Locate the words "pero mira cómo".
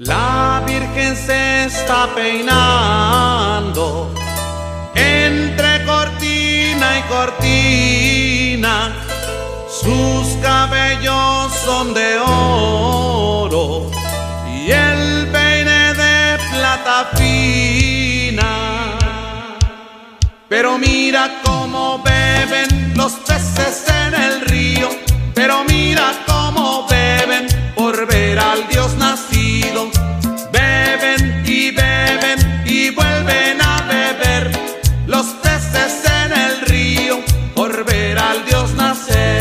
20.48-22.00